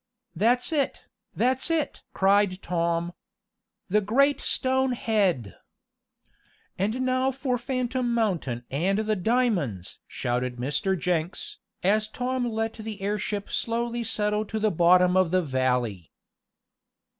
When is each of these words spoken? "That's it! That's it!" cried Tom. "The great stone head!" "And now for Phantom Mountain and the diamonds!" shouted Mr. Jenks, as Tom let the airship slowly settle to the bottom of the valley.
"That's 0.35 0.73
it! 0.73 1.05
That's 1.35 1.69
it!" 1.69 2.01
cried 2.11 2.63
Tom. 2.63 3.13
"The 3.87 4.01
great 4.01 4.41
stone 4.41 4.93
head!" 4.93 5.55
"And 6.75 7.01
now 7.01 7.29
for 7.29 7.59
Phantom 7.59 8.11
Mountain 8.11 8.63
and 8.71 8.97
the 8.97 9.15
diamonds!" 9.15 9.99
shouted 10.07 10.55
Mr. 10.55 10.97
Jenks, 10.99 11.59
as 11.83 12.07
Tom 12.07 12.47
let 12.49 12.73
the 12.73 12.99
airship 12.99 13.51
slowly 13.51 14.03
settle 14.03 14.43
to 14.45 14.57
the 14.57 14.71
bottom 14.71 15.15
of 15.15 15.29
the 15.29 15.43
valley. 15.43 16.11